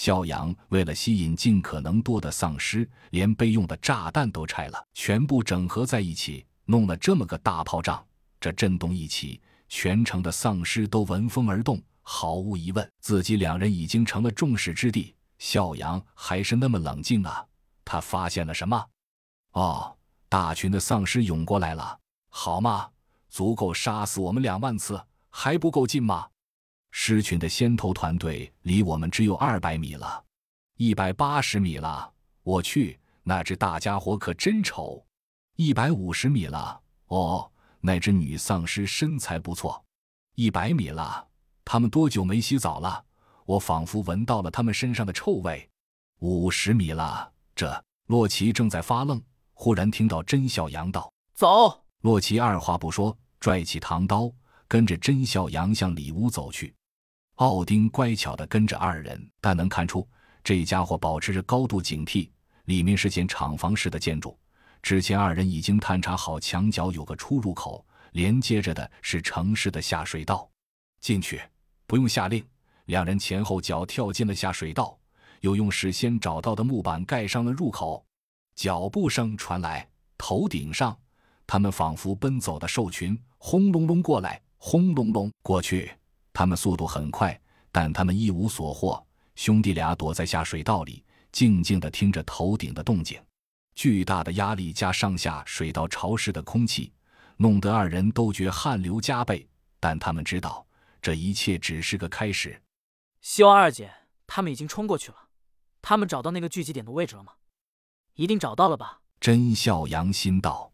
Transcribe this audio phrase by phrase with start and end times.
[0.00, 8.02] 肖阳为了吸引尽可能多的丧尸，连备用的炸弹都拆了，全部整合在一起，弄了这么个大炮仗。
[8.40, 11.78] 这震动一起，全城的丧尸都闻风而动。
[12.00, 15.14] 毫无疑问，自己两人已经成了众矢之的。
[15.36, 17.44] 肖阳还是那么冷静啊！
[17.84, 18.82] 他发现了什么？
[19.52, 19.94] 哦，
[20.30, 21.98] 大群的丧尸涌过来了。
[22.30, 22.88] 好嘛，
[23.28, 26.28] 足够杀死我们两万次，还不够劲吗？
[26.90, 30.24] 狮群的先头团队离我们只有二百米了，
[30.76, 32.12] 一百八十米了。
[32.42, 35.04] 我去，那只大家伙可真丑！
[35.56, 36.80] 一百五十米了。
[37.06, 39.84] 哦，那只女丧尸身材不错。
[40.34, 41.26] 一百米了。
[41.64, 43.04] 他们多久没洗澡了？
[43.46, 45.68] 我仿佛闻到了他们身上的臭味。
[46.20, 47.32] 五十米了。
[47.54, 54.32] 这洛奇正在发愣，忽然听到甄小阳道：“走！”洛奇二话不说，拽起唐刀，
[54.66, 56.74] 跟着甄小阳向里屋走去。
[57.40, 60.06] 奥丁乖巧地跟着二人，但能看出
[60.44, 62.28] 这家伙保持着高度警惕。
[62.66, 64.38] 里面是间厂房式的建筑，
[64.82, 70.50] 之前二人已经探查好，墙角有个出入口，连接着的是城市的下水道。
[71.00, 71.40] 进去，
[71.86, 72.44] 不用下令。
[72.84, 74.98] 两人前后脚跳进了下水道，
[75.40, 78.04] 又用事先找到的木板盖上了入口。
[78.54, 80.94] 脚步声传来，头顶上，
[81.46, 85.90] 他们仿佛奔走的兽群，轰隆隆过来，轰隆隆过去。
[86.32, 87.38] 他们速度很快，
[87.72, 89.04] 但他们一无所获。
[89.34, 93.20] 兄弟俩躲在下水道里，静静地听着头顶的动静。
[93.74, 96.92] 巨大的压力加上下水道潮湿的空气，
[97.36, 99.48] 弄得二人都觉汗流浃背。
[99.78, 100.66] 但他们知道，
[101.00, 102.60] 这一切只是个开始。
[103.22, 103.90] 希望二姐
[104.26, 105.28] 他们已经冲过去了。
[105.80, 107.32] 他们找到那个聚集点的位置了吗？
[108.14, 109.00] 一定找到了吧？
[109.18, 110.70] 甄笑阳心道。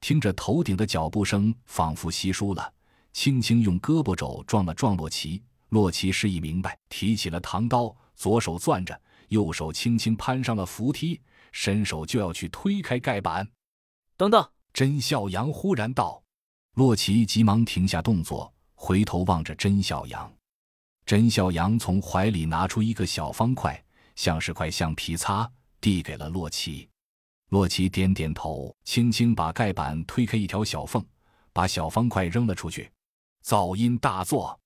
[0.00, 2.72] 听着头顶的脚步声，仿佛稀疏了。
[3.20, 8.96] 轻轻用胳膊肘撞了撞洛奇，洛奇示意明白，提起了唐刀，左手攥着，
[9.30, 13.44] 右手轻轻攀上了扶梯，伸手就要去推开盖板。
[14.16, 14.48] 等等！
[14.72, 16.22] 甄笑阳忽然道。
[16.74, 20.32] 洛奇急忙停下动作，回头望着甄笑阳。
[21.04, 23.84] 甄笑阳从怀里拿出一个小方块，
[24.14, 26.88] 像是块橡皮擦，递给了洛奇。
[27.48, 31.04] 洛奇点点头，轻轻把盖板推开一条小缝，
[31.52, 32.88] 把小方块扔了出去。
[33.48, 34.60] 噪音大作，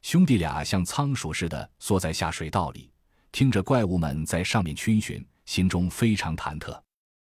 [0.00, 2.88] 兄弟俩像仓鼠似的缩在下水道里，
[3.32, 6.80] 听着怪物们在上面逡巡，心中非常忐忑，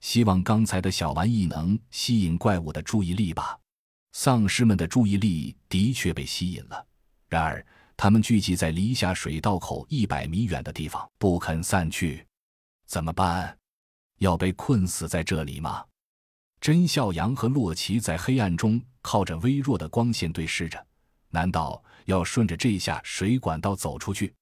[0.00, 3.58] 希望刚才的小玩意能吸引怪物的注意力吧。
[4.12, 6.86] 丧尸们的注意力的确被吸引了，
[7.28, 7.62] 然而
[7.98, 12.26] 他们聚集在离下水道口一百米远的地方，不肯散去。
[12.86, 13.54] 怎么办？
[14.20, 15.84] 要被困死在这里吗？
[16.62, 20.82] 甄笑阳和洛奇在黑暗中靠着微弱的光线对视着。
[21.34, 24.32] 难道要顺着这下水管道走出去？